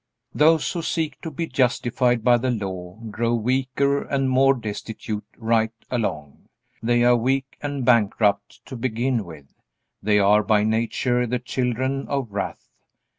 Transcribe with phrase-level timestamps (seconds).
[0.33, 5.73] Those who seek to be justified by the Law grow weaker and more destitute right
[5.91, 6.49] along.
[6.81, 9.53] They are weak and bankrupt to begin with.
[10.01, 12.67] They are by nature the children of wrath.